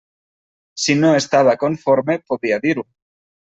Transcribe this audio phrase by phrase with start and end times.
[0.85, 2.89] Si no estava conforme, podia dir-ho.